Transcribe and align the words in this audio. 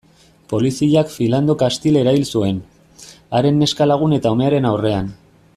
Poliziak 0.53 1.11
Philando 1.15 1.57
Castile 1.63 2.03
erail 2.05 2.25
zuen, 2.37 2.57
haren 3.41 3.63
neska-lagun 3.65 4.21
eta 4.21 4.37
umearen 4.39 4.71
aurrean. 4.73 5.17